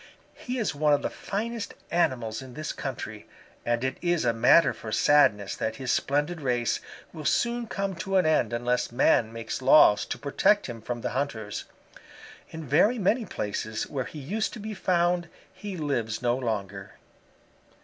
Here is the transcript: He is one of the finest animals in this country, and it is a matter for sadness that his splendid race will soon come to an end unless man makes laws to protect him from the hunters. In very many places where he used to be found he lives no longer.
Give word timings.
He 0.33 0.57
is 0.57 0.73
one 0.73 0.93
of 0.93 1.03
the 1.03 1.11
finest 1.11 1.75
animals 1.91 2.41
in 2.41 2.55
this 2.55 2.71
country, 2.73 3.27
and 3.63 3.83
it 3.83 3.99
is 4.01 4.25
a 4.25 4.33
matter 4.33 4.73
for 4.73 4.91
sadness 4.91 5.55
that 5.55 5.75
his 5.75 5.91
splendid 5.91 6.41
race 6.41 6.79
will 7.13 7.23
soon 7.23 7.67
come 7.67 7.93
to 7.97 8.15
an 8.17 8.25
end 8.25 8.51
unless 8.51 8.91
man 8.91 9.31
makes 9.31 9.61
laws 9.61 10.03
to 10.07 10.17
protect 10.17 10.65
him 10.65 10.81
from 10.81 11.01
the 11.01 11.11
hunters. 11.11 11.65
In 12.49 12.65
very 12.65 12.97
many 12.97 13.25
places 13.27 13.85
where 13.87 14.05
he 14.05 14.17
used 14.17 14.53
to 14.53 14.59
be 14.59 14.73
found 14.73 15.29
he 15.53 15.77
lives 15.77 16.19
no 16.19 16.35
longer. 16.35 16.93